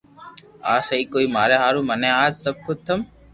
[0.73, 2.99] آ سھي ڪوئي ماري ھارو مني اج سب ختم